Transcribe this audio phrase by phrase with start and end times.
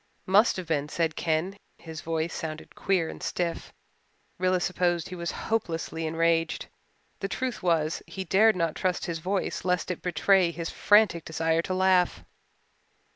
[0.25, 1.57] "Must have been," said Ken.
[1.77, 3.71] His voice sounded queer and stiff.
[4.39, 6.65] Rilla supposed he was hopelessly enraged.
[7.19, 11.61] The truth was he dared not trust his voice lest it betray his frantic desire
[11.61, 12.25] to laugh.